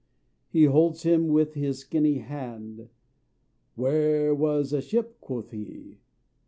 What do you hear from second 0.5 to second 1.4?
holds him